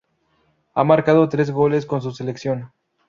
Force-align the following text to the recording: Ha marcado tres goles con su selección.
Ha 0.73 0.83
marcado 0.83 1.29
tres 1.29 1.51
goles 1.51 1.85
con 1.85 2.01
su 2.01 2.09
selección. 2.11 2.71